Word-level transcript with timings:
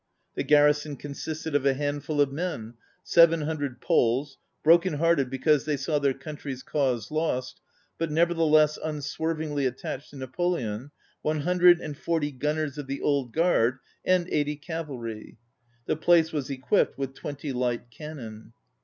The 0.33 0.41
garrison 0.41 0.95
consisted 0.95 1.53
of 1.53 1.63
a 1.63 1.75
handful 1.75 2.21
of 2.21 2.31
men, 2.31 2.71
ŌĆö 2.71 2.75
seven 3.03 3.41
hundred 3.41 3.81
Poles, 3.81 4.39
broken 4.63 4.93
hearted 4.93 5.29
because 5.29 5.65
they 5.65 5.77
saw 5.77 5.99
their 5.99 6.15
country's 6.15 6.63
cause 6.63 7.11
lost, 7.11 7.61
but 7.99 8.09
nevertheless 8.09 8.79
unswervingly 8.83 9.67
attached 9.67 10.09
to 10.09 10.15
Napoleon, 10.15 10.89
one 11.21 11.41
hundred 11.41 11.79
and 11.79 11.95
forty 11.95 12.31
gunners 12.31 12.79
of 12.79 12.87
the 12.87 12.99
Old 12.99 13.31
Guard, 13.31 13.77
and 14.03 14.27
eighty 14.29 14.55
cavalry. 14.55 15.37
The 15.85 15.95
place 15.97 16.31
was 16.33 16.49
equipped 16.49 16.97
with 16.97 17.13
twenty 17.13 17.53
light 17.53 17.91
cannon. 17.91 18.53